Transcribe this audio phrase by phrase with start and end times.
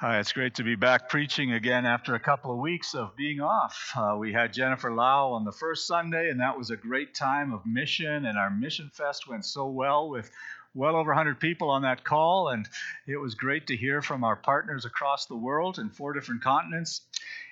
[0.00, 3.42] Hi, it's great to be back preaching again after a couple of weeks of being
[3.42, 3.92] off.
[3.94, 7.52] Uh, we had Jennifer Lau on the first Sunday, and that was a great time
[7.52, 10.30] of mission, and our Mission Fest went so well with
[10.74, 12.66] well over 100 people on that call, and
[13.06, 17.02] it was great to hear from our partners across the world in four different continents.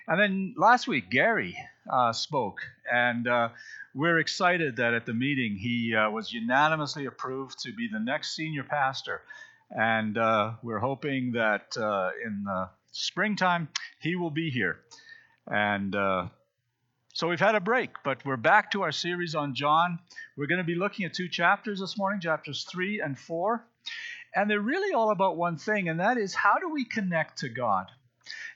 [0.07, 1.55] And then last week, Gary
[1.93, 2.61] uh, spoke,
[2.91, 3.51] and uh,
[3.95, 8.35] we're excited that at the meeting he uh, was unanimously approved to be the next
[8.35, 9.21] senior pastor
[9.71, 13.69] and uh, we're hoping that uh, in the springtime
[14.01, 14.81] he will be here.
[15.47, 16.29] And uh,
[17.13, 19.99] so we've had a break, but we're back to our series on John.
[20.37, 23.65] We're going to be looking at two chapters this morning, chapters three and four.
[24.35, 27.49] And they're really all about one thing, and that is how do we connect to
[27.49, 27.87] God?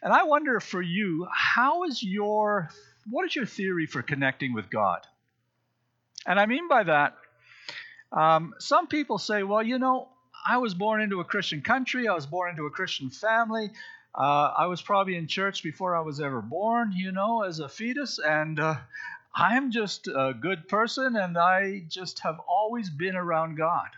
[0.03, 2.71] And I wonder for you, how is your
[3.11, 5.01] what is your theory for connecting with God?
[6.27, 7.17] And I mean by that,
[8.13, 10.09] um, some people say, well, you know,
[10.47, 12.09] I was born into a Christian country.
[12.09, 13.71] I was born into a Christian family.
[14.15, 17.69] Uh, I was probably in church before I was ever born, you know, as a
[17.69, 18.19] fetus.
[18.19, 18.77] And uh,
[19.35, 23.89] I'm just a good person, and I just have always been around God.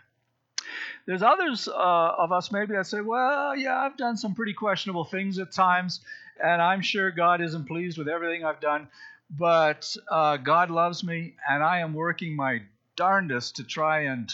[1.05, 5.03] There's others uh, of us maybe that say, well, yeah, I've done some pretty questionable
[5.03, 5.99] things at times,
[6.41, 8.87] and I'm sure God isn't pleased with everything I've done,
[9.29, 12.61] but uh, God loves me, and I am working my
[12.95, 14.31] darndest to try and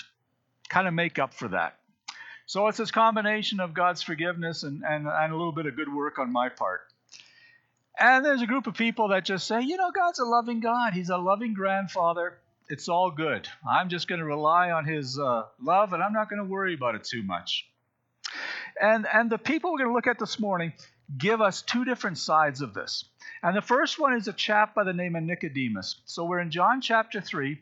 [0.69, 1.77] kind of make up for that.
[2.45, 5.93] So it's this combination of God's forgiveness and, and, and a little bit of good
[5.93, 6.81] work on my part.
[7.99, 10.93] And there's a group of people that just say, you know, God's a loving God.
[10.93, 12.37] He's a loving grandfather.
[12.69, 13.47] It's all good.
[13.69, 16.73] I'm just going to rely on His uh, love and I'm not going to worry
[16.73, 17.67] about it too much.
[18.81, 20.73] And, and the people we're going to look at this morning
[21.17, 23.05] give us two different sides of this.
[23.43, 26.01] And the first one is a chap by the name of Nicodemus.
[26.05, 27.59] So we're in John chapter 3,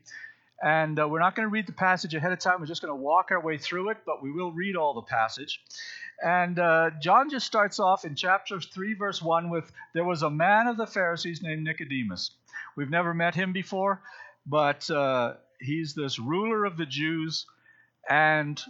[0.62, 2.60] and uh, we're not going to read the passage ahead of time.
[2.60, 5.02] We're just going to walk our way through it, but we will read all the
[5.02, 5.62] passage.
[6.24, 10.30] And uh, John just starts off in chapter 3, verse 1 with There was a
[10.30, 12.32] man of the Pharisees named Nicodemus.
[12.76, 14.02] We've never met him before,
[14.46, 17.46] but uh, he's this ruler of the Jews.
[18.10, 18.62] And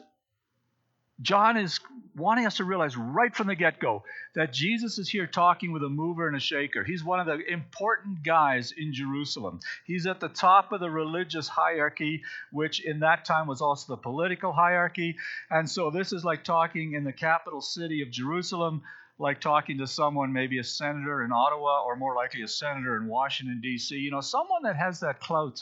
[1.22, 1.80] John is
[2.16, 4.04] wanting us to realize right from the get go
[4.36, 6.84] that Jesus is here talking with a mover and a shaker.
[6.84, 9.60] He's one of the important guys in Jerusalem.
[9.86, 12.22] He's at the top of the religious hierarchy,
[12.52, 15.16] which in that time was also the political hierarchy.
[15.50, 18.82] And so this is like talking in the capital city of Jerusalem.
[19.22, 23.06] Like talking to someone, maybe a senator in Ottawa, or more likely a senator in
[23.06, 25.62] Washington, D.C., you know, someone that has that clout.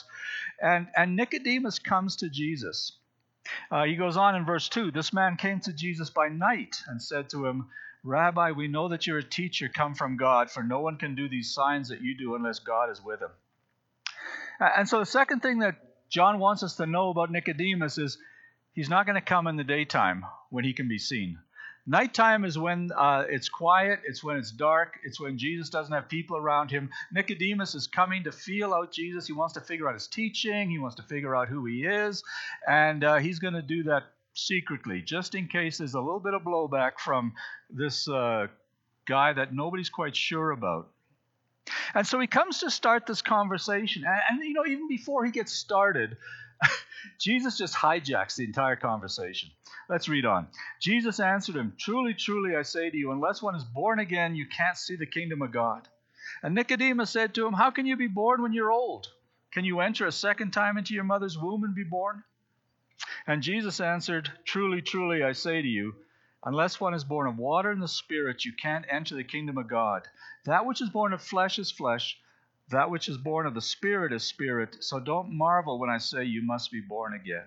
[0.62, 2.92] And, and Nicodemus comes to Jesus.
[3.70, 7.02] Uh, he goes on in verse 2 This man came to Jesus by night and
[7.02, 7.68] said to him,
[8.04, 11.28] Rabbi, we know that you're a teacher come from God, for no one can do
[11.28, 13.30] these signs that you do unless God is with him.
[14.60, 15.76] And so the second thing that
[16.08, 18.18] John wants us to know about Nicodemus is
[18.72, 21.38] he's not going to come in the daytime when he can be seen.
[21.90, 26.06] Nighttime is when uh, it's quiet, it's when it's dark, it's when Jesus doesn't have
[26.06, 26.90] people around him.
[27.12, 29.26] Nicodemus is coming to feel out Jesus.
[29.26, 32.22] He wants to figure out his teaching, he wants to figure out who he is,
[32.68, 34.02] and uh, he's going to do that
[34.34, 37.32] secretly, just in case there's a little bit of blowback from
[37.70, 38.48] this uh,
[39.06, 40.90] guy that nobody's quite sure about.
[41.94, 44.04] And so he comes to start this conversation.
[44.04, 46.18] And, and, you know, even before he gets started,
[47.18, 49.50] Jesus just hijacks the entire conversation.
[49.88, 50.48] Let's read on.
[50.80, 54.46] Jesus answered him, Truly, truly, I say to you, unless one is born again, you
[54.46, 55.88] can't see the kingdom of God.
[56.42, 59.08] And Nicodemus said to him, How can you be born when you're old?
[59.50, 62.22] Can you enter a second time into your mother's womb and be born?
[63.26, 65.94] And Jesus answered, Truly, truly, I say to you,
[66.44, 69.68] unless one is born of water and the Spirit, you can't enter the kingdom of
[69.68, 70.06] God.
[70.44, 72.18] That which is born of flesh is flesh,
[72.70, 74.76] that which is born of the Spirit is spirit.
[74.80, 77.44] So don't marvel when I say you must be born again.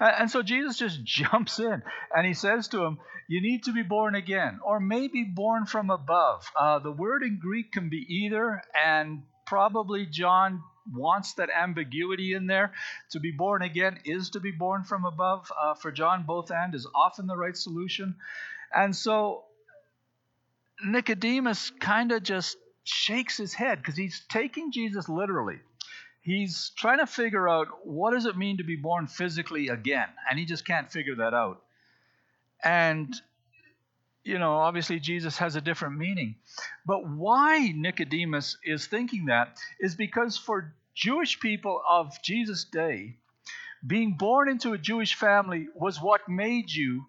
[0.00, 1.82] And so Jesus just jumps in
[2.14, 2.98] and he says to him,
[3.28, 6.50] You need to be born again, or maybe born from above.
[6.58, 12.46] Uh, the word in Greek can be either, and probably John wants that ambiguity in
[12.46, 12.72] there.
[13.10, 15.50] To be born again is to be born from above.
[15.58, 18.16] Uh, for John, both and is often the right solution.
[18.74, 19.44] And so
[20.84, 22.56] Nicodemus kind of just
[22.88, 25.58] shakes his head because he's taking Jesus literally.
[26.20, 30.38] He's trying to figure out what does it mean to be born physically again, and
[30.38, 31.62] he just can't figure that out.
[32.62, 33.14] And
[34.24, 36.34] you know, obviously Jesus has a different meaning.
[36.84, 43.16] But why Nicodemus is thinking that is because for Jewish people of Jesus' day,
[43.86, 47.06] being born into a Jewish family was what made you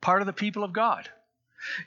[0.00, 1.08] part of the people of God.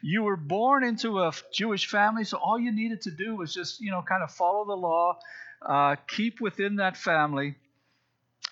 [0.01, 3.81] You were born into a Jewish family, so all you needed to do was just,
[3.81, 5.19] you know, kind of follow the law,
[5.61, 7.55] uh, keep within that family,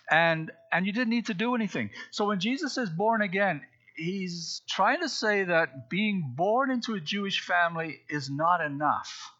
[0.10, 1.90] and and you didn't need to do anything.
[2.12, 3.62] So when Jesus is born again,
[3.96, 9.34] he's trying to say that being born into a Jewish family is not enough.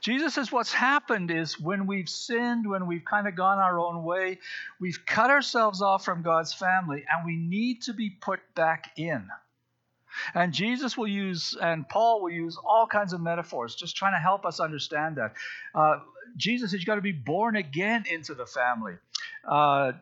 [0.00, 4.04] Jesus says what's happened is when we've sinned, when we've kind of gone our own
[4.04, 4.38] way,
[4.78, 9.26] we've cut ourselves off from God's family and we need to be put back in.
[10.34, 14.18] And Jesus will use, and Paul will use all kinds of metaphors, just trying to
[14.18, 15.34] help us understand that.
[15.74, 16.00] Uh,
[16.36, 18.94] Jesus says you got to be born again into the family.
[19.46, 19.92] Uh,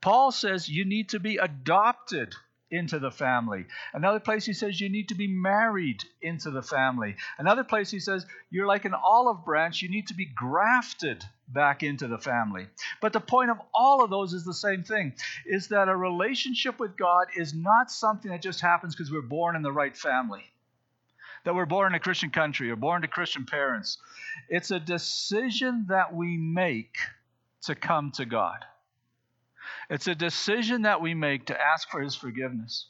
[0.00, 2.34] Paul says you need to be adopted
[2.70, 3.66] into the family.
[3.92, 7.16] Another place he says you need to be married into the family.
[7.38, 11.82] Another place he says you're like an olive branch, you need to be grafted back
[11.82, 12.66] into the family.
[13.00, 15.14] But the point of all of those is the same thing
[15.46, 19.56] is that a relationship with God is not something that just happens because we're born
[19.56, 20.44] in the right family.
[21.44, 23.98] That we're born in a Christian country or born to Christian parents.
[24.48, 26.96] It's a decision that we make
[27.64, 28.64] to come to God.
[29.90, 32.88] It's a decision that we make to ask for His forgiveness.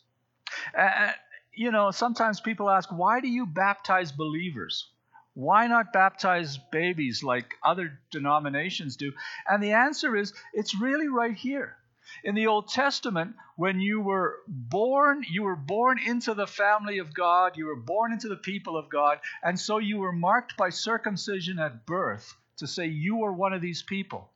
[0.79, 1.13] Uh,
[1.53, 4.89] you know, sometimes people ask, why do you baptize believers?
[5.35, 9.13] Why not baptize babies like other denominations do?
[9.49, 11.77] And the answer is, it's really right here.
[12.23, 17.15] In the Old Testament, when you were born, you were born into the family of
[17.15, 20.71] God, you were born into the people of God, and so you were marked by
[20.71, 24.31] circumcision at birth to say you are one of these people.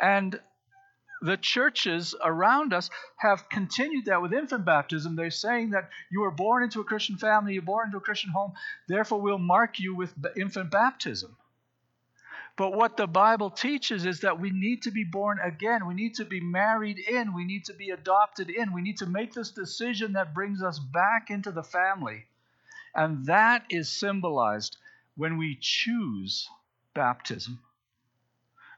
[0.00, 0.38] And
[1.22, 5.16] the churches around us have continued that with infant baptism.
[5.16, 8.30] They're saying that you were born into a Christian family, you're born into a Christian
[8.30, 8.52] home,
[8.88, 11.36] therefore we'll mark you with infant baptism.
[12.56, 15.86] But what the Bible teaches is that we need to be born again.
[15.86, 17.32] We need to be married in.
[17.32, 18.72] We need to be adopted in.
[18.74, 22.26] We need to make this decision that brings us back into the family.
[22.94, 24.76] And that is symbolized
[25.16, 26.48] when we choose
[26.92, 27.60] baptism.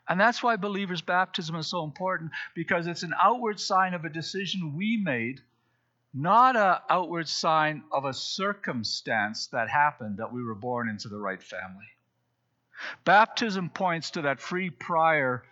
[0.08, 4.10] And that's why believers' baptism is so important because it's an outward sign of a
[4.10, 5.40] decision we made,
[6.12, 11.18] not an outward sign of a circumstance that happened that we were born into the
[11.18, 11.86] right family.
[13.04, 15.44] Baptism points to that free, prior,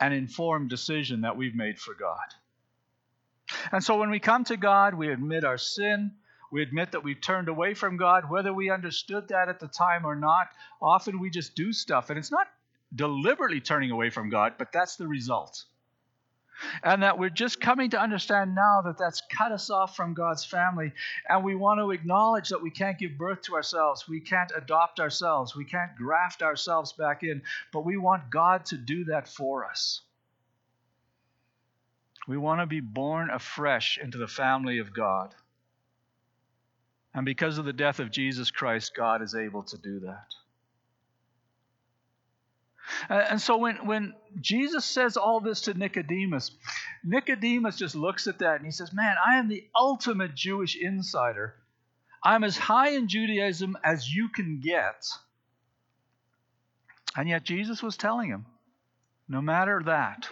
[0.00, 2.16] and informed decision that we've made for God.
[3.70, 6.12] And so when we come to God, we admit our sin.
[6.50, 10.04] We admit that we've turned away from God, whether we understood that at the time
[10.06, 10.48] or not.
[10.80, 12.46] Often we just do stuff, and it's not
[12.94, 15.64] deliberately turning away from God, but that's the result.
[16.82, 20.44] And that we're just coming to understand now that that's cut us off from God's
[20.44, 20.92] family.
[21.28, 24.08] And we want to acknowledge that we can't give birth to ourselves.
[24.08, 25.56] We can't adopt ourselves.
[25.56, 27.42] We can't graft ourselves back in.
[27.72, 30.02] But we want God to do that for us.
[32.28, 35.34] We want to be born afresh into the family of God.
[37.14, 40.34] And because of the death of Jesus Christ, God is able to do that.
[43.08, 46.50] Uh, and so when, when Jesus says all this to Nicodemus,
[47.02, 51.54] Nicodemus just looks at that and he says, Man, I am the ultimate Jewish insider.
[52.22, 55.06] I'm as high in Judaism as you can get.
[57.16, 58.46] And yet Jesus was telling him,
[59.28, 60.28] no matter that,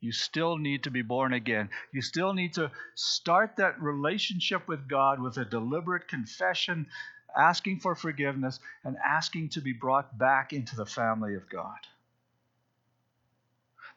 [0.00, 1.68] you still need to be born again.
[1.92, 6.86] You still need to start that relationship with God with a deliberate confession,
[7.36, 11.78] asking for forgiveness, and asking to be brought back into the family of God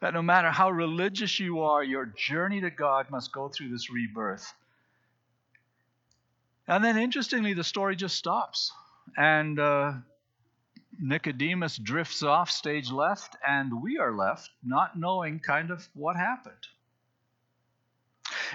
[0.04, 3.90] that no matter how religious you are, your journey to God must go through this
[3.90, 4.52] rebirth.
[6.68, 8.70] And then, interestingly, the story just stops.
[9.16, 9.92] And uh,
[11.00, 16.66] Nicodemus drifts off stage left, and we are left not knowing kind of what happened.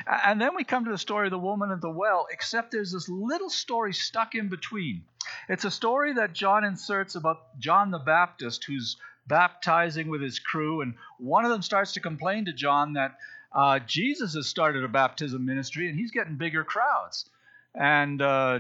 [0.08, 2.92] And then we come to the story of the woman at the well, except there's
[2.92, 5.04] this little story stuck in between.
[5.48, 10.82] It's a story that John inserts about John the Baptist, who's baptizing with his crew,
[10.82, 13.18] and one of them starts to complain to John that
[13.52, 17.30] uh, Jesus has started a baptism ministry and he's getting bigger crowds.
[17.74, 18.60] And uh,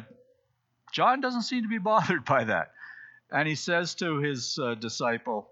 [0.91, 2.71] John doesn't seem to be bothered by that.
[3.31, 5.49] And he says to his uh, disciple,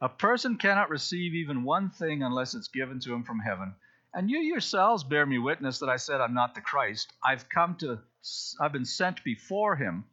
[0.00, 3.74] A person cannot receive even one thing unless it's given to him from heaven.
[4.16, 7.12] And you yourselves bear me witness that I said I'm not the Christ.
[7.22, 7.98] I've come to,
[8.58, 10.04] I've been sent before him.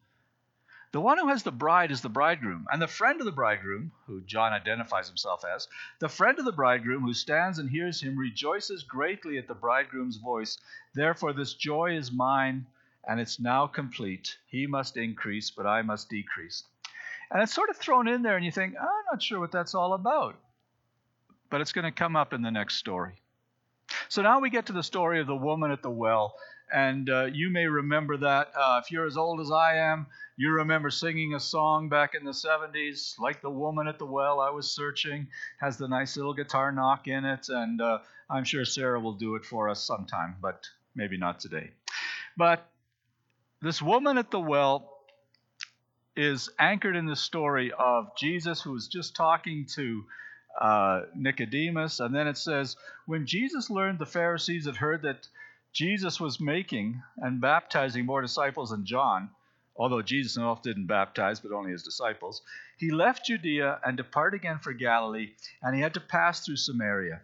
[0.92, 3.94] The one who has the bride is the bridegroom, and the friend of the bridegroom,
[4.06, 5.70] who John identifies himself as,
[6.00, 10.18] the friend of the bridegroom who stands and hears him rejoices greatly at the bridegroom's
[10.18, 10.58] voice.
[10.94, 12.68] Therefore, this joy is mine,
[13.08, 14.38] and it's now complete.
[14.48, 16.66] He must increase, but I must decrease.
[17.32, 19.74] And it's sort of thrown in there, and you think, I'm not sure what that's
[19.74, 20.36] all about.
[21.50, 23.23] But it's going to come up in the next story.
[24.10, 26.36] So now we get to the story of the woman at the well.
[26.72, 28.52] And uh, you may remember that.
[28.56, 30.08] Uh, if you're as old as I am,
[30.38, 34.40] you remember singing a song back in the 70s, like The Woman at the Well
[34.40, 35.28] I Was Searching,
[35.60, 37.48] has the nice little guitar knock in it.
[37.50, 41.70] And uh, I'm sure Sarah will do it for us sometime, but maybe not today.
[42.36, 42.68] But
[43.62, 44.90] this woman at the well
[46.16, 50.06] is anchored in the story of Jesus who was just talking to
[50.60, 52.00] uh, Nicodemus.
[52.00, 55.28] And then it says, When Jesus learned the Pharisees had heard that
[55.72, 59.30] Jesus was making and baptizing more disciples than John,
[59.76, 62.42] although Jesus himself didn't baptize, but only his disciples,
[62.78, 65.32] he left Judea and departed again for Galilee,
[65.62, 67.22] and he had to pass through Samaria.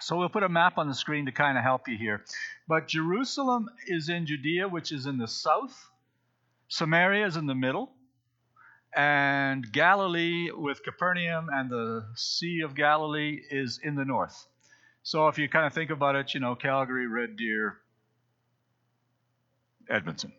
[0.00, 2.22] So we'll put a map on the screen to kind of help you here.
[2.68, 5.90] But Jerusalem is in Judea, which is in the south.
[6.68, 7.92] Samaria is in the middle.
[8.96, 14.46] And Galilee with Capernaum and the Sea of Galilee is in the north.
[15.02, 17.76] So if you kind of think about it, you know, Calgary, Red Deer,
[19.88, 20.32] Edmonton.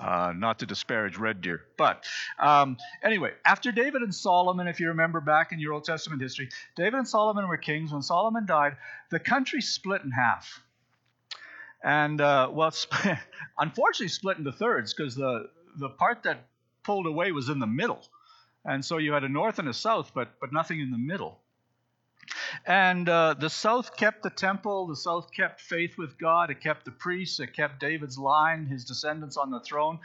[0.00, 1.62] Uh, not to disparage Red Deer.
[1.78, 2.04] But
[2.40, 6.48] um, anyway, after David and Solomon, if you remember back in your Old Testament history,
[6.74, 7.92] David and Solomon were kings.
[7.92, 8.76] When Solomon died,
[9.10, 10.60] the country split in half.
[11.84, 12.74] And, uh, well,
[13.58, 16.48] unfortunately, split into thirds because the, the part that
[16.84, 18.02] pulled away was in the middle.
[18.64, 21.40] And so you had a north and a south, but, but nothing in the middle.
[22.66, 26.84] And uh, the south kept the temple, the south kept faith with God, it kept
[26.84, 29.98] the priests, it kept David's line, his descendants on the throne.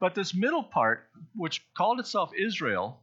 [0.00, 3.00] But this middle part, which called itself Israel,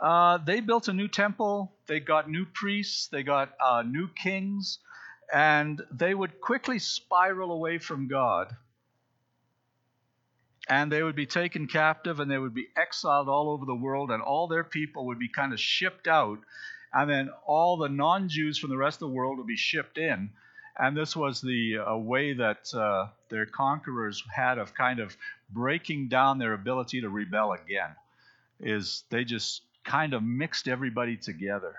[0.00, 4.78] uh, they built a new temple, they got new priests, they got uh, new kings,
[5.32, 8.54] and they would quickly spiral away from God.
[10.68, 14.10] And they would be taken captive and they would be exiled all over the world,
[14.10, 16.38] and all their people would be kind of shipped out
[16.92, 20.30] and then all the non-Jews from the rest of the world would be shipped in.
[20.78, 25.16] And this was the uh, way that uh, their conquerors had of kind of
[25.50, 27.90] breaking down their ability to rebel again.
[28.60, 31.74] Is they just kind of mixed everybody together.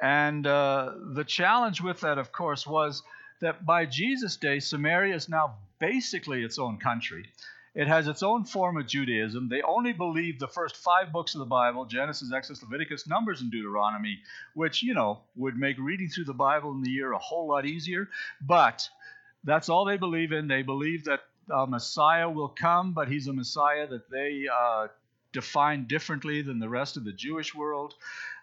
[0.00, 3.02] And uh, the challenge with that, of course, was
[3.40, 7.26] that by Jesus' day, Samaria is now basically its own country.
[7.74, 9.48] It has its own form of Judaism.
[9.48, 13.50] They only believe the first five books of the Bible Genesis, Exodus, Leviticus, Numbers, and
[13.50, 14.20] Deuteronomy,
[14.54, 17.66] which, you know, would make reading through the Bible in the year a whole lot
[17.66, 18.08] easier.
[18.40, 18.88] But
[19.42, 20.46] that's all they believe in.
[20.46, 21.20] They believe that
[21.52, 24.86] a Messiah will come, but he's a Messiah that they uh,
[25.32, 27.94] define differently than the rest of the Jewish world.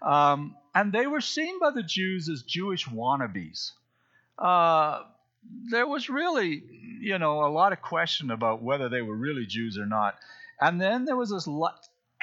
[0.01, 3.71] Um, and they were seen by the Jews as Jewish wannabes.
[4.37, 5.03] Uh,
[5.69, 6.63] there was really,
[6.99, 10.15] you know, a lot of question about whether they were really Jews or not.
[10.59, 11.47] And then there was this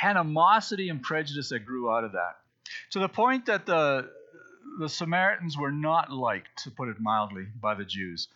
[0.03, 2.37] animosity and prejudice that grew out of that,
[2.91, 4.11] to the point that the
[4.79, 8.29] the Samaritans were not liked, to put it mildly, by the Jews.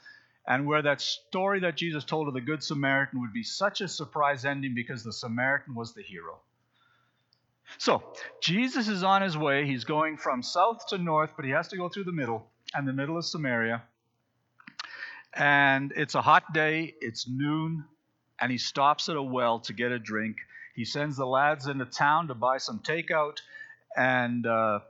[0.45, 3.87] And where that story that Jesus told of the Good Samaritan would be such a
[3.87, 6.41] surprise ending because the Samaritan was the hero.
[7.79, 8.03] So,
[8.41, 9.67] Jesus is on his way.
[9.67, 12.89] He's going from south to north, but he has to go through the middle, and
[12.89, 13.83] the middle is Samaria
[15.35, 17.85] and it's a hot day, it's noon,
[18.41, 20.37] and he stops at a well to get a drink.
[20.75, 23.39] He sends the lads into town to buy some takeout,
[23.97, 24.81] and uh,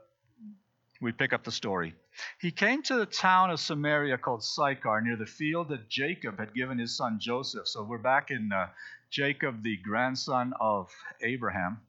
[1.01, 1.93] we pick up the story.
[2.39, 6.53] He came to the town of Samaria called Sychar, near the field that Jacob had
[6.53, 7.67] given his son Joseph.
[7.67, 8.67] So we're back in uh,
[9.09, 11.81] Jacob, the grandson of Abraham.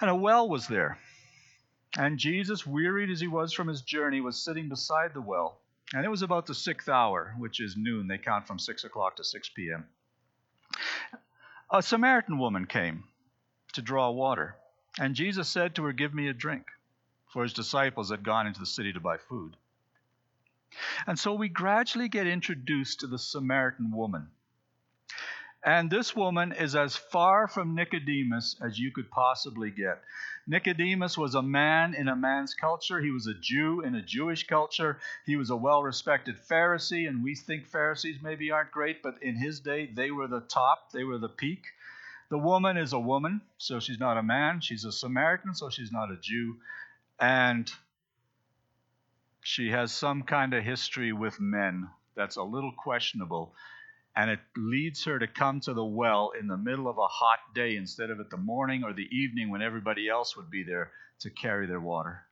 [0.00, 0.98] And a well was there.
[1.96, 5.60] And Jesus, wearied as he was from his journey, was sitting beside the well.
[5.92, 8.08] And it was about the sixth hour, which is noon.
[8.08, 9.86] They count from 6 o'clock to 6 p.m.
[11.70, 13.04] A Samaritan woman came
[13.74, 14.56] to draw water,
[14.98, 16.66] and Jesus said to her, Give me a drink,
[17.32, 19.56] for his disciples had gone into the city to buy food.
[21.06, 24.30] And so we gradually get introduced to the Samaritan woman.
[25.64, 30.02] And this woman is as far from Nicodemus as you could possibly get.
[30.46, 33.00] Nicodemus was a man in a man's culture.
[33.00, 34.98] He was a Jew in a Jewish culture.
[35.24, 39.36] He was a well respected Pharisee, and we think Pharisees maybe aren't great, but in
[39.36, 41.64] his day, they were the top, they were the peak.
[42.28, 44.60] The woman is a woman, so she's not a man.
[44.60, 46.56] She's a Samaritan, so she's not a Jew.
[47.18, 47.70] And
[49.40, 53.54] she has some kind of history with men that's a little questionable
[54.16, 57.40] and it leads her to come to the well in the middle of a hot
[57.54, 60.92] day instead of at the morning or the evening when everybody else would be there
[61.20, 62.24] to carry their water.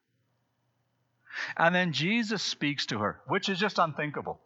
[1.57, 4.41] And then Jesus speaks to her, which is just unthinkable.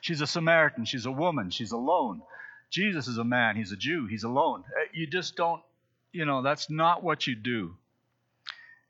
[0.00, 2.22] She's a Samaritan, she's a woman, she's alone.
[2.70, 4.64] Jesus is a man, he's a Jew, he's alone.
[4.68, 5.62] Uh, you just don't,
[6.12, 7.76] you know, that's not what you do.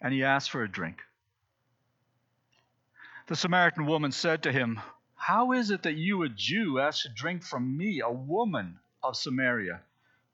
[0.01, 0.99] And he asks for a drink.
[3.29, 4.81] The Samaritan woman said to him,
[5.23, 9.17] how is it that you, a Jew, ask to drink from me, a woman of
[9.17, 9.81] Samaria?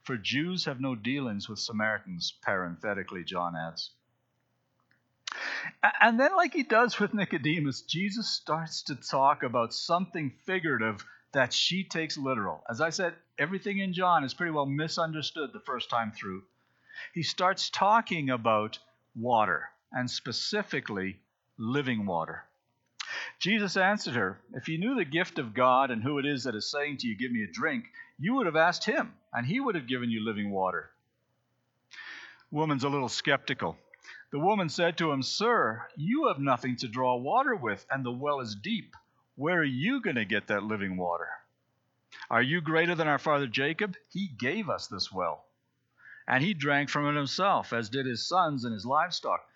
[0.02, 3.90] For Jews have no dealings with Samaritans, parenthetically, John adds.
[6.00, 11.52] And then, like he does with Nicodemus, Jesus starts to talk about something figurative that
[11.52, 12.64] she takes literal.
[12.70, 16.44] As I said, everything in John is pretty well misunderstood the first time through.
[17.12, 18.78] He starts talking about
[19.14, 21.20] water, and specifically
[21.58, 22.47] living water.
[23.38, 26.56] Jesus answered her, If you knew the gift of God and who it is that
[26.56, 27.84] is saying to you, Give me a drink,
[28.18, 30.90] you would have asked him, and he would have given you living water.
[32.50, 33.76] Woman's a little skeptical.
[34.32, 38.10] The woman said to him, Sir, you have nothing to draw water with, and the
[38.10, 38.94] well is deep.
[39.36, 41.28] Where are you going to get that living water?
[42.30, 43.96] Are you greater than our father Jacob?
[44.10, 45.44] He gave us this well,
[46.26, 49.47] and he drank from it himself, as did his sons and his livestock.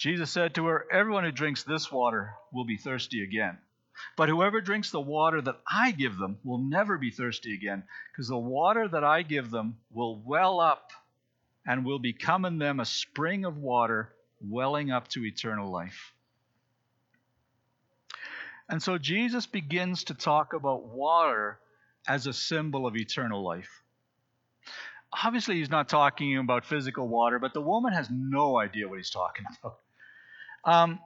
[0.00, 3.58] Jesus said to her, Everyone who drinks this water will be thirsty again.
[4.16, 8.28] But whoever drinks the water that I give them will never be thirsty again, because
[8.28, 10.92] the water that I give them will well up
[11.66, 16.14] and will become in them a spring of water welling up to eternal life.
[18.70, 21.58] And so Jesus begins to talk about water
[22.08, 23.82] as a symbol of eternal life.
[25.12, 29.10] Obviously, he's not talking about physical water, but the woman has no idea what he's
[29.10, 29.76] talking about.
[30.64, 31.00] Um,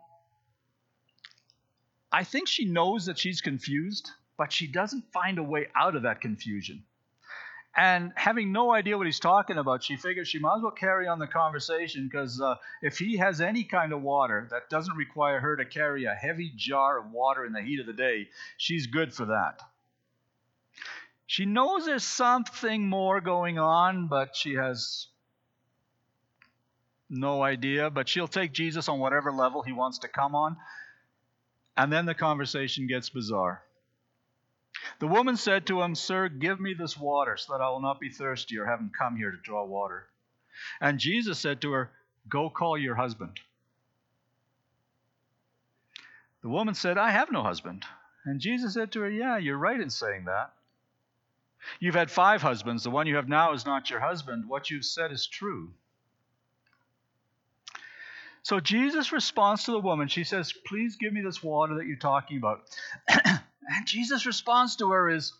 [2.13, 6.03] I think she knows that she's confused, but she doesn't find a way out of
[6.03, 6.85] that confusion.
[7.77, 11.09] And having no idea what he's talking about, she figures she might as well carry
[11.09, 15.41] on the conversation because uh, if he has any kind of water that doesn't require
[15.41, 18.87] her to carry a heavy jar of water in the heat of the day, she's
[18.87, 19.61] good for that.
[21.27, 25.09] She knows there's something more going on, but she has
[27.15, 27.91] no idea.
[27.91, 30.57] But she'll take Jesus on whatever level he wants to come on.
[31.77, 33.63] And then the conversation gets bizarre.
[34.99, 38.01] The woman said to him, Sir, give me this water so that I will not
[38.01, 40.07] be thirsty or have him come here to draw water.
[40.81, 41.91] And Jesus said to her,
[42.29, 43.41] Go call your husband.
[46.43, 47.85] The woman said, I have no husband.
[48.25, 50.53] And Jesus said to her, Yeah, you're right in saying that.
[51.81, 52.85] You've had five husbands.
[52.85, 54.49] The one you have now is not your husband.
[54.49, 55.73] What you've said is true.
[58.45, 60.07] So Jesus responds to the woman.
[60.09, 62.61] She says, Please give me this water that you're talking about.
[63.67, 65.33] And Jesus' response to her is,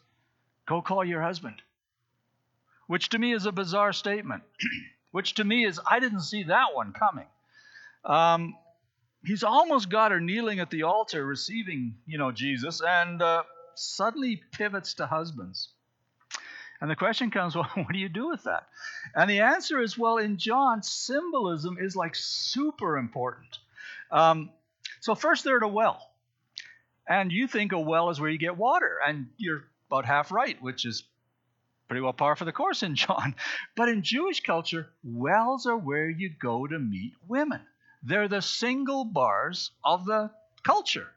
[0.67, 1.57] Go call your husband.
[2.87, 4.43] Which to me is a bizarre statement.
[5.11, 7.27] Which to me is, I didn't see that one coming.
[8.07, 8.57] Um,
[9.23, 13.43] he's almost got her kneeling at the altar receiving, you know, Jesus, and uh,
[13.75, 15.69] suddenly pivots to husbands.
[16.85, 18.67] And the question comes, well, what do you do with that?
[19.15, 23.59] And the answer is, well, in John, symbolism is like super important.
[24.11, 24.51] Um,
[25.01, 26.07] so first they're at a well.
[27.09, 30.61] And you think a well is where you get water, and you're about half right,
[30.61, 31.05] which is
[31.89, 33.35] pretty well par for the course in John.
[33.77, 37.63] But in Jewish culture, wells are where you go to meet women.
[38.03, 41.09] They're the single bars of the culture.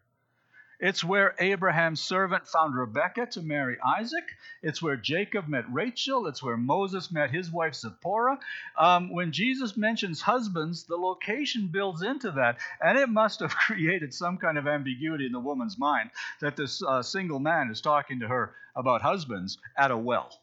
[0.80, 4.26] It's where Abraham's servant found Rebekah to marry Isaac.
[4.62, 6.28] It's where Jacob met Rachel.
[6.28, 8.38] It's where Moses met his wife Zipporah.
[8.78, 14.14] Um, when Jesus mentions husbands, the location builds into that, and it must have created
[14.14, 16.12] some kind of ambiguity in the woman's mind
[16.42, 20.40] that this uh, single man is talking to her about husbands at a well.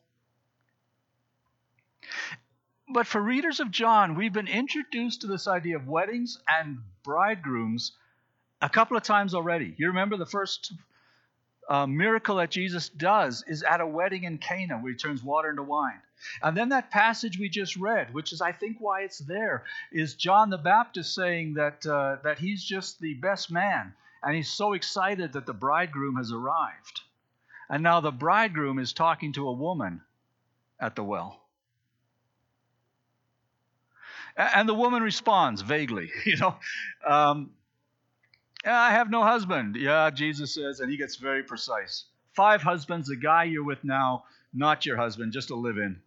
[2.89, 7.93] But for readers of John, we've been introduced to this idea of weddings and bridegrooms
[8.63, 9.75] a couple of times already.
[9.77, 10.73] You remember the first
[11.69, 15.51] uh, miracle that Jesus does is at a wedding in Cana where he turns water
[15.51, 16.01] into wine.
[16.43, 20.15] And then that passage we just read, which is I think why it's there, is
[20.15, 24.73] John the Baptist saying that uh, that he's just the best man, and he's so
[24.73, 27.01] excited that the bridegroom has arrived.
[27.69, 30.03] And now the bridegroom is talking to a woman
[30.81, 31.41] at the well.
[34.37, 36.57] And the woman responds vaguely, you know.
[37.07, 37.51] Um,
[38.67, 39.77] I have no husband.
[39.77, 42.05] Yeah, Jesus says, and he gets very precise.
[42.33, 46.01] Five husbands, the guy you're with now, not your husband, just a live in.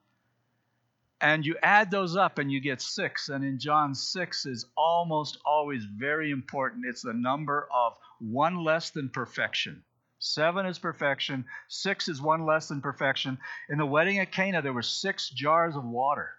[1.20, 3.30] And you add those up and you get six.
[3.30, 6.86] And in John, six is almost always very important.
[6.86, 9.84] It's the number of one less than perfection.
[10.20, 13.38] Seven is perfection, six is one less than perfection.
[13.70, 16.32] In the wedding at Cana, there were six jars of water.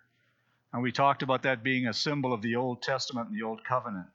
[0.73, 3.65] And we talked about that being a symbol of the Old Testament and the Old
[3.65, 4.09] Covenant.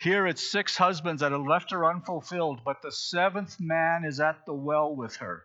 [0.00, 4.44] Here it's six husbands that have left her unfulfilled, but the seventh man is at
[4.46, 5.44] the well with her.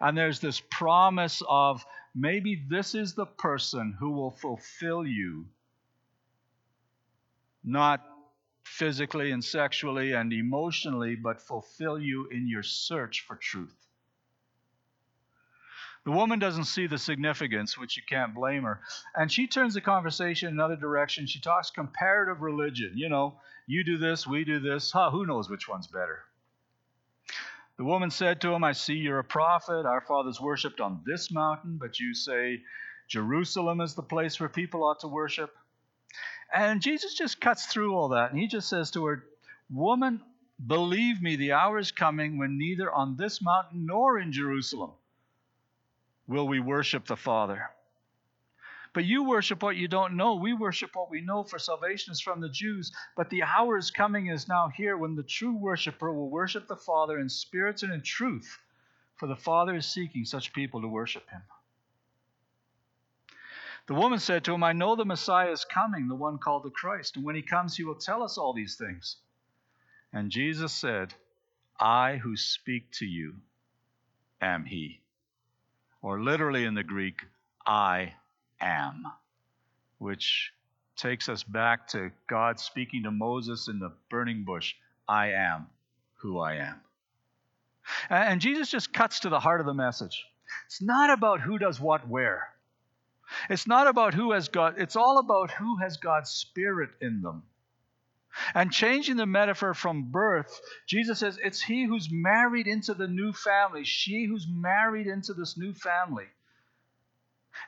[0.00, 5.46] And there's this promise of maybe this is the person who will fulfill you,
[7.64, 8.00] not
[8.64, 13.74] physically and sexually and emotionally, but fulfill you in your search for truth.
[16.04, 18.80] The woman doesn't see the significance, which you can't blame her.
[19.14, 21.26] And she turns the conversation another direction.
[21.26, 22.92] She talks comparative religion.
[22.94, 24.90] You know, you do this, we do this.
[24.90, 26.20] Huh, who knows which one's better?
[27.76, 29.84] The woman said to him, I see you're a prophet.
[29.84, 32.62] Our fathers worshipped on this mountain, but you say
[33.08, 35.54] Jerusalem is the place where people ought to worship.
[36.52, 39.24] And Jesus just cuts through all that, and he just says to her,
[39.70, 40.22] Woman,
[40.66, 44.92] believe me, the hour is coming when neither on this mountain nor in Jerusalem
[46.26, 47.68] will we worship the Father.
[48.92, 50.36] But you worship what you don't know.
[50.36, 52.92] We worship what we know, for salvation is from the Jews.
[53.16, 56.76] But the hour is coming is now here when the true worshiper will worship the
[56.76, 58.58] Father in spirit and in truth,
[59.16, 61.42] for the Father is seeking such people to worship him.
[63.86, 66.70] The woman said to him, I know the Messiah is coming, the one called the
[66.70, 69.16] Christ, and when he comes, he will tell us all these things.
[70.12, 71.14] And Jesus said,
[71.80, 73.36] I who speak to you
[74.40, 75.00] am he
[76.02, 77.22] or literally in the Greek,
[77.66, 78.14] I
[78.60, 79.04] am,
[79.98, 80.52] which
[80.96, 84.74] takes us back to God speaking to Moses in the burning bush
[85.08, 85.66] I am
[86.16, 86.80] who I am.
[88.10, 90.24] And Jesus just cuts to the heart of the message.
[90.66, 92.48] It's not about who does what where.
[93.50, 97.42] It's not about who has God, it's all about who has God's Spirit in them.
[98.54, 103.32] And changing the metaphor from birth, Jesus says it's he who's married into the new
[103.32, 106.26] family, she who's married into this new family.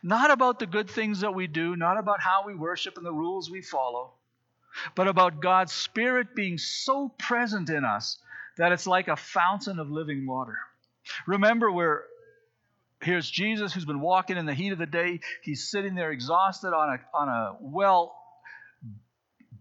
[0.02, 3.12] Not about the good things that we do, not about how we worship and the
[3.12, 4.12] rules we follow,
[4.94, 8.18] but about God's Spirit being so present in us
[8.56, 10.58] that it's like a fountain of living water.
[11.26, 12.04] Remember, where
[13.02, 15.20] here's Jesus who's been walking in the heat of the day.
[15.42, 18.14] He's sitting there exhausted on a, on a well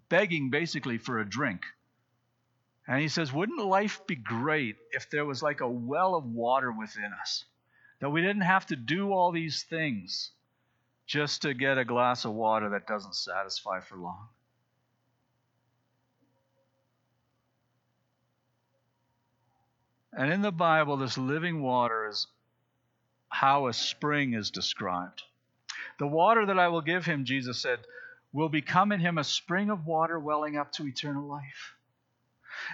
[0.10, 1.62] begging basically for a drink.
[2.88, 6.72] And he says, Wouldn't life be great if there was like a well of water
[6.72, 7.46] within us?
[7.99, 10.31] That we didn't have to do all these things
[11.05, 14.27] just to get a glass of water that doesn't satisfy for long.
[20.13, 22.27] And in the Bible, this living water is
[23.29, 25.23] how a spring is described.
[25.97, 27.79] The water that I will give him, Jesus said,
[28.33, 31.75] will become in him a spring of water welling up to eternal life.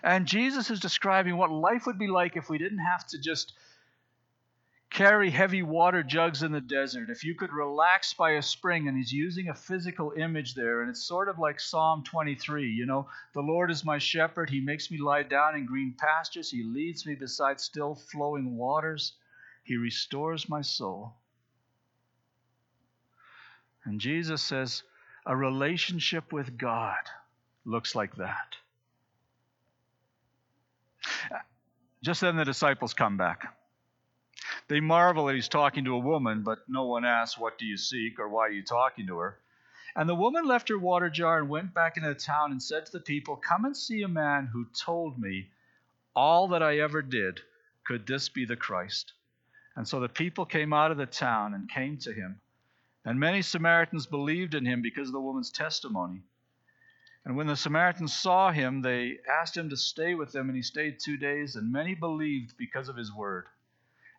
[0.04, 3.54] And Jesus is describing what life would be like if we didn't have to just
[4.90, 7.10] carry heavy water jugs in the desert.
[7.10, 10.90] If you could relax by a spring, and he's using a physical image there, and
[10.90, 12.70] it's sort of like Psalm 23.
[12.70, 14.50] You know, the Lord is my shepherd.
[14.50, 16.50] He makes me lie down in green pastures.
[16.50, 19.14] He leads me beside still flowing waters.
[19.64, 21.14] He restores my soul.
[23.84, 24.84] And Jesus says,
[25.26, 26.98] a relationship with God
[27.66, 28.56] looks like that.
[32.04, 33.56] Just then the disciples come back.
[34.68, 37.78] They marvel that he's talking to a woman, but no one asks, What do you
[37.78, 39.40] seek or why are you talking to her?
[39.96, 42.86] And the woman left her water jar and went back into the town and said
[42.86, 45.52] to the people, Come and see a man who told me
[46.16, 47.42] all that I ever did.
[47.86, 49.14] Could this be the Christ?
[49.76, 52.42] And so the people came out of the town and came to him.
[53.06, 56.24] And many Samaritans believed in him because of the woman's testimony.
[57.24, 60.64] And when the Samaritans saw him, they asked him to stay with them, and he
[60.64, 63.46] stayed two days, and many believed because of his word.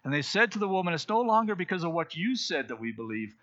[0.07, 2.79] And they said to the woman, It's no longer because of what you said that
[2.79, 3.35] we believe,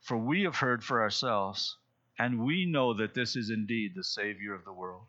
[0.00, 1.76] for we have heard for ourselves,
[2.18, 5.08] and we know that this is indeed the Savior of the world.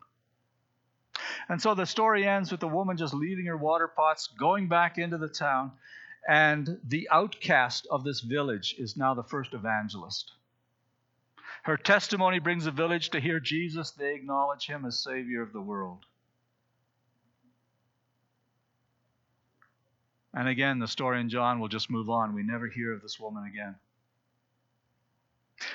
[1.48, 4.98] And so the story ends with the woman just leaving her water pots, going back
[4.98, 5.72] into the town,
[6.28, 10.32] and the outcast of this village is now the first evangelist.
[11.62, 13.92] Her testimony brings the village to hear Jesus.
[13.92, 16.04] They acknowledge him as Savior of the world.
[20.34, 22.34] And again, the story in John will just move on.
[22.34, 23.76] We never hear of this woman again.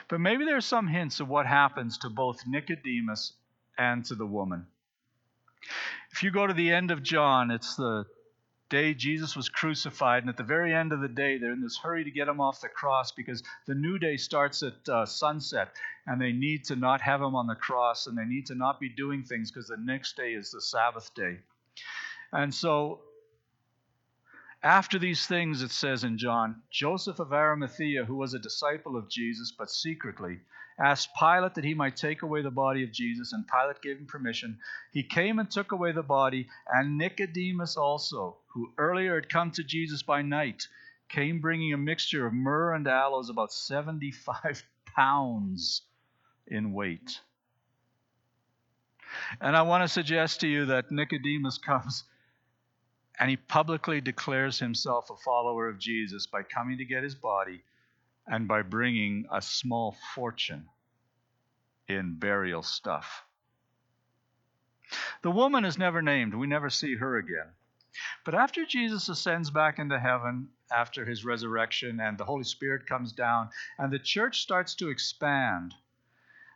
[0.08, 3.34] But maybe there's some hints of what happens to both Nicodemus
[3.78, 4.68] and to the woman.
[6.12, 8.06] If you go to the end of John, it's the
[8.70, 11.78] day Jesus was crucified, and at the very end of the day, they're in this
[11.78, 15.70] hurry to get him off the cross because the new day starts at uh, sunset,
[16.08, 18.80] and they need to not have him on the cross, and they need to not
[18.80, 21.38] be doing things because the next day is the Sabbath day.
[22.32, 23.02] And so,
[24.64, 29.10] after these things, it says in John, Joseph of Arimathea, who was a disciple of
[29.10, 30.40] Jesus, but secretly,
[30.80, 34.06] asked Pilate that he might take away the body of Jesus, and Pilate gave him
[34.06, 34.58] permission.
[34.92, 39.64] He came and took away the body, and Nicodemus also, who earlier had come to
[39.64, 40.66] Jesus by night,
[41.10, 44.64] came bringing a mixture of myrrh and aloes, about 75
[44.96, 45.82] pounds
[46.48, 47.20] in weight.
[49.42, 52.06] And I want to suggest to you that Nicodemus comes
[53.20, 57.64] And he publicly declares himself a follower of Jesus by coming to get his body
[58.26, 60.68] and by bringing a small fortune
[61.88, 63.24] in burial stuff.
[65.22, 66.34] The woman is never named.
[66.34, 67.52] We never see her again.
[68.26, 73.12] But after Jesus ascends back into heaven, after his resurrection, and the Holy Spirit comes
[73.12, 75.76] down, and the church starts to expand,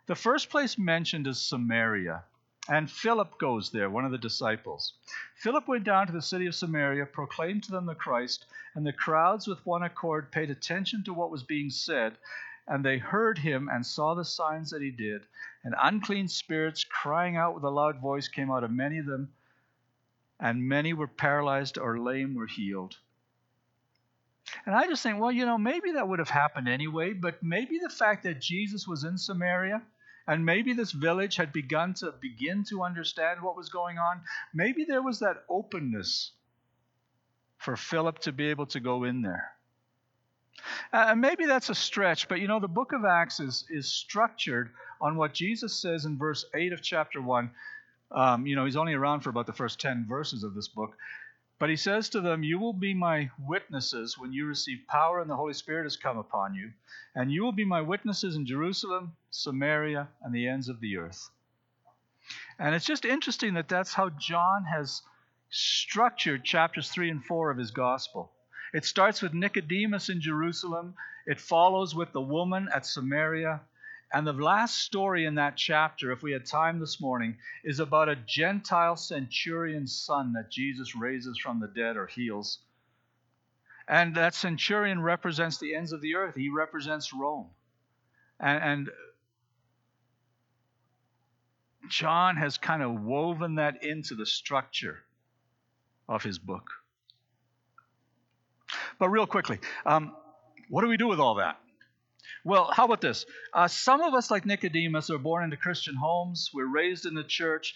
[0.08, 2.24] the first place mentioned is Samaria.
[2.70, 4.94] And Philip goes there, one of the disciples.
[5.36, 8.92] Philip went down to the city of Samaria, proclaimed to them the Christ, and the
[8.92, 12.18] crowds with one accord paid attention to what was being said,
[12.68, 15.22] and they heard him and saw the signs that he did.
[15.64, 19.32] And unclean spirits, crying out with a loud voice, came out of many of them,
[20.40, 22.98] and many were paralyzed or lame were healed.
[24.66, 27.80] And I just think, well, you know, maybe that would have happened anyway, but maybe
[27.80, 29.82] the fact that Jesus was in Samaria
[30.28, 34.22] and maybe this village had begun to begin to understand what was going on.
[34.54, 36.32] Maybe there was that openness
[37.58, 39.52] for Philip to be able to go in there.
[40.92, 44.72] And maybe that's a stretch, but you know, the book of Acts is, is structured
[45.00, 47.52] on what Jesus says in verse 8 of chapter 1.
[48.12, 50.98] Um, you know, he's only around for about the first 10 verses of this book.
[51.60, 55.30] But he says to them, You will be my witnesses when you receive power and
[55.30, 56.72] the Holy Spirit has come upon you.
[57.16, 61.32] And you will be my witnesses in Jerusalem, Samaria, and the ends of the earth.
[62.60, 65.02] And it's just interesting that that's how John has
[65.50, 68.32] structured chapters 3 and 4 of his gospel.
[68.74, 73.62] It starts with Nicodemus in Jerusalem, it follows with the woman at Samaria,
[74.14, 78.08] and the last story in that chapter, if we had time this morning, is about
[78.08, 82.60] a Gentile centurion's son that Jesus raises from the dead or heals.
[83.88, 87.48] And that centurion represents the ends of the earth, he represents Rome.
[88.40, 88.90] And, and
[91.90, 95.00] John has kind of woven that into the structure
[96.08, 96.70] of his book.
[99.00, 100.16] But real quickly, um,
[100.70, 101.60] what do we do with all that?
[102.44, 103.26] Well, how about this?
[103.54, 106.50] Uh, some of us, like Nicodemus, are born into Christian homes.
[106.54, 107.76] We're raised in the church,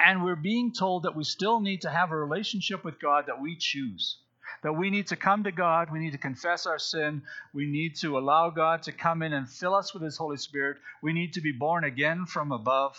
[0.00, 3.40] and we're being told that we still need to have a relationship with God that
[3.40, 4.18] we choose.
[4.62, 7.96] That we need to come to God, we need to confess our sin, we need
[7.96, 11.32] to allow God to come in and fill us with His Holy Spirit, we need
[11.34, 12.96] to be born again from above,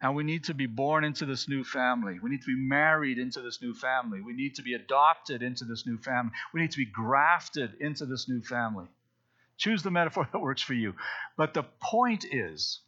[0.00, 2.18] and we need to be born into this new family.
[2.22, 4.20] We need to be married into this new family.
[4.20, 6.32] We need to be adopted into this new family.
[6.52, 8.86] We need to be grafted into this new family.
[9.58, 10.94] Choose the metaphor that works for you.
[11.36, 12.80] But the point is,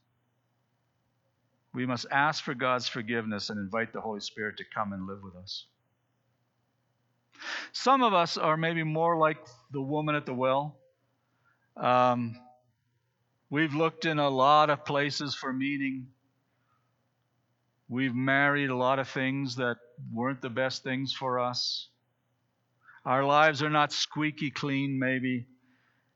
[1.75, 5.23] we must ask for God's forgiveness and invite the Holy Spirit to come and live
[5.23, 5.67] with us.
[7.73, 9.39] Some of us are maybe more like
[9.71, 10.77] the woman at the well.
[11.77, 12.37] Um,
[13.49, 16.09] we've looked in a lot of places for meaning.
[17.89, 19.77] We've married a lot of things that
[20.13, 21.89] weren't the best things for us.
[23.05, 25.47] Our lives are not squeaky clean, maybe.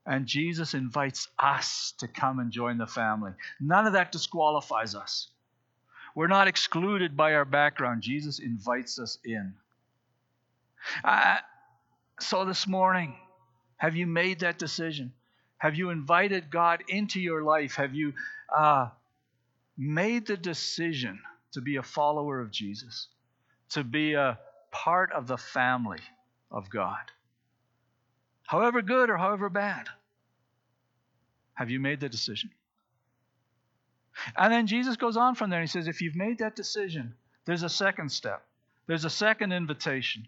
[0.05, 3.33] And Jesus invites us to come and join the family.
[3.61, 5.29] None of that disqualifies us.
[6.15, 8.03] We're not excluded by our background.
[8.03, 9.55] Jesus invites us in.
[11.05, 11.37] Uh,
[12.21, 13.15] so this morning,
[13.77, 15.13] have you made that decision?
[15.59, 17.77] Have you invited God into your life?
[17.77, 18.13] Have you
[18.55, 18.89] uh,
[19.79, 21.21] made the decision
[21.53, 23.09] to be a follower of Jesus,
[23.71, 24.39] to be a
[24.73, 26.01] part of the family
[26.51, 26.99] of God?
[28.53, 29.89] However good or however bad.
[31.55, 32.51] Have you made the decision?
[34.37, 37.15] And then Jesus goes on from there and he says, if you've made that decision,
[37.47, 38.45] there's a second step,
[38.87, 40.27] there's a second invitation.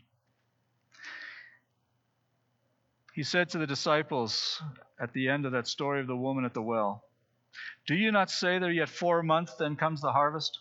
[3.12, 4.62] He said to the disciples
[4.98, 7.04] at the end of that story of the woman at the well,
[7.87, 10.60] Do you not say there yet four months, then comes the harvest?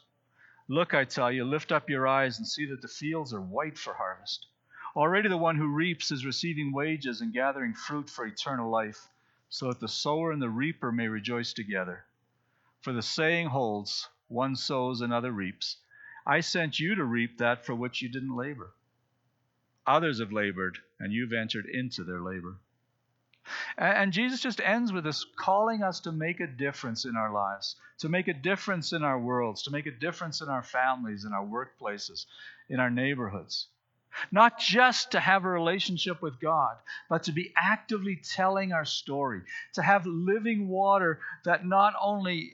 [0.67, 3.77] Look, I tell you, lift up your eyes and see that the fields are white
[3.77, 4.47] for harvest.
[4.95, 9.07] Already the one who reaps is receiving wages and gathering fruit for eternal life,
[9.49, 12.05] so that the sower and the reaper may rejoice together.
[12.81, 15.77] For the saying holds one sows, another reaps.
[16.25, 18.71] I sent you to reap that for which you didn't labor.
[19.85, 22.57] Others have labored, and you've entered into their labor.
[23.77, 27.75] And Jesus just ends with this calling us to make a difference in our lives,
[27.97, 31.33] to make a difference in our worlds, to make a difference in our families, in
[31.33, 32.25] our workplaces,
[32.69, 33.67] in our neighborhoods.
[34.31, 36.75] Not just to have a relationship with God,
[37.09, 39.41] but to be actively telling our story,
[39.73, 42.53] to have living water that not only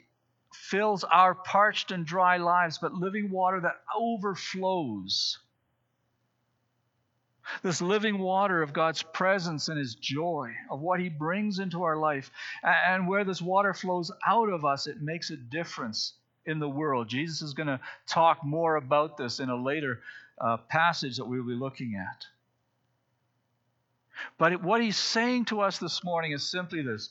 [0.53, 5.37] fills our parched and dry lives, but living water that overflows.
[7.63, 11.97] This living water of God's presence and His joy, of what He brings into our
[11.97, 12.29] life.
[12.63, 16.13] And where this water flows out of us, it makes a difference
[16.45, 17.07] in the world.
[17.07, 20.01] Jesus is going to talk more about this in a later
[20.39, 22.25] uh, passage that we'll be looking at.
[24.37, 27.09] But what he's saying to us this morning is simply this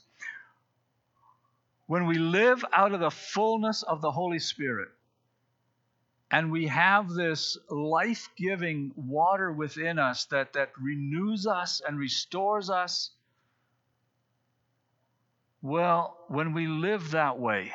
[1.87, 4.89] when we live out of the fullness of the Holy Spirit,
[6.31, 12.69] and we have this life giving water within us that, that renews us and restores
[12.69, 13.11] us.
[15.63, 17.73] Well, when we live that way,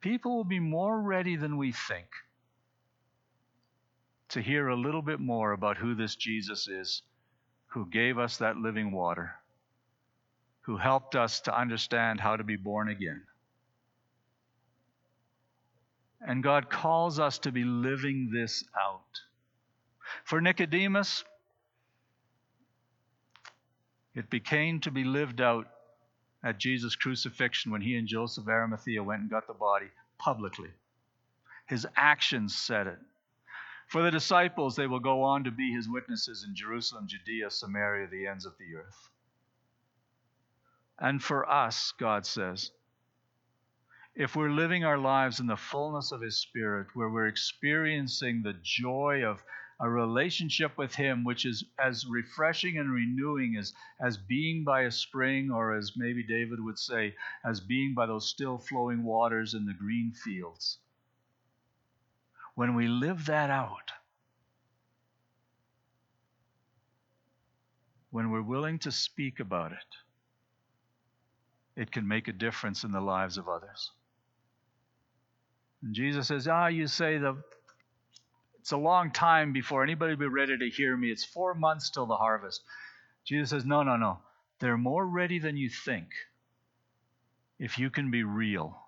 [0.00, 2.06] people will be more ready than we think
[4.34, 7.02] to hear a little bit more about who this Jesus is
[7.74, 9.34] who gave us that living water,
[10.60, 13.20] who helped us to understand how to be born again.
[16.20, 19.20] And God calls us to be living this out.
[20.22, 21.24] For Nicodemus,
[24.14, 25.66] it became to be lived out
[26.44, 30.70] at Jesus' crucifixion when he and Joseph Arimathea went and got the body publicly.
[31.66, 32.98] His actions said it.
[33.94, 38.08] For the disciples, they will go on to be his witnesses in Jerusalem, Judea, Samaria,
[38.08, 39.08] the ends of the earth.
[40.98, 42.72] And for us, God says,
[44.16, 48.56] if we're living our lives in the fullness of His Spirit, where we're experiencing the
[48.64, 49.44] joy of
[49.78, 54.90] a relationship with Him, which is as refreshing and renewing as, as being by a
[54.90, 59.66] spring, or as maybe David would say, as being by those still flowing waters in
[59.66, 60.80] the green fields.
[62.54, 63.92] When we live that out,
[68.10, 69.78] when we're willing to speak about it,
[71.80, 73.90] it can make a difference in the lives of others.
[75.82, 77.42] And Jesus says, Ah, you say the
[78.60, 81.10] it's a long time before anybody will be ready to hear me.
[81.10, 82.62] It's four months till the harvest.
[83.26, 84.20] Jesus says, No, no, no.
[84.58, 86.08] They're more ready than you think
[87.58, 88.83] if you can be real.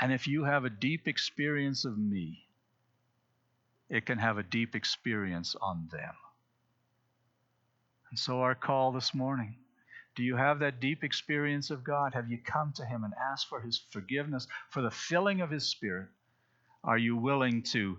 [0.00, 2.46] And if you have a deep experience of me,
[3.88, 6.14] it can have a deep experience on them.
[8.08, 9.56] And so, our call this morning
[10.16, 12.14] do you have that deep experience of God?
[12.14, 15.66] Have you come to Him and asked for His forgiveness, for the filling of His
[15.66, 16.08] Spirit?
[16.82, 17.98] Are you willing to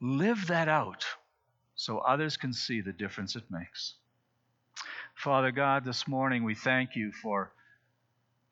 [0.00, 1.04] live that out
[1.74, 3.94] so others can see the difference it makes?
[5.14, 7.52] Father God, this morning we thank you for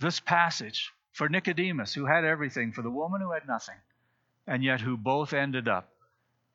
[0.00, 3.78] this passage, for Nicodemus, who had everything, for the woman who had nothing,
[4.46, 5.88] and yet who both ended up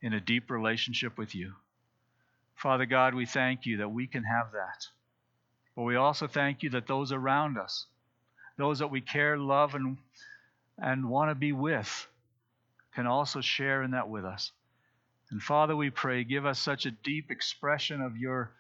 [0.04, 1.54] in a deep relationship with you.
[2.54, 4.86] Father God, we thank you that we can have that.
[5.76, 7.88] But we also thank you that those around us,
[8.56, 9.97] those that we care, love, and,
[10.78, 12.08] and want to be with,
[12.93, 14.52] can also share in that with us.
[15.32, 18.52] And Father, we pray, give us such a deep expression of your,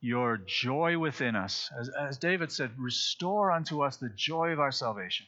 [0.00, 1.70] your joy within us.
[1.78, 5.26] As, as David said, restore unto us the joy of our salvation.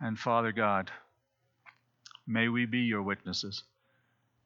[0.00, 0.90] And Father God,
[2.26, 3.64] may we be your witnesses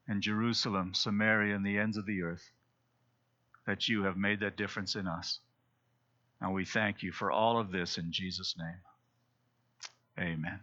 [0.07, 2.51] in Jerusalem, Samaria, and the ends of the earth
[3.65, 5.39] that you have made that difference in us.
[6.39, 8.79] And we thank you for all of this in Jesus' name.
[10.19, 10.59] Amen.